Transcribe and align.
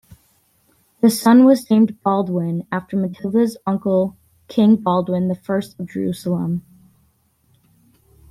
The 1.01 1.11
son 1.11 1.45
was 1.45 1.69
named 1.69 2.01
Baldwin, 2.01 2.65
after 2.71 2.97
Matilda's 2.97 3.55
uncle, 3.67 4.17
King 4.47 4.77
Baldwin 4.77 5.27
the 5.27 5.35
First 5.35 5.79
of 5.79 5.87
Jerusalem. 5.89 6.65